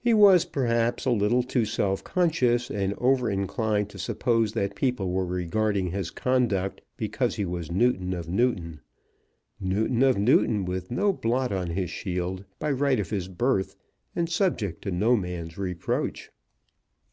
[0.00, 5.12] He was, perhaps, a little too self conscious, and over inclined to suppose that people
[5.12, 8.80] were regarding his conduct because he was Newton of Newton;
[9.60, 13.76] Newton of Newton with no blot on his shield, by right of his birth,
[14.16, 16.32] and subject to no man's reproach.